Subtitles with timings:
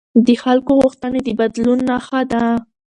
[0.25, 2.43] د خلکو غوښتنې د بدلون نښه ده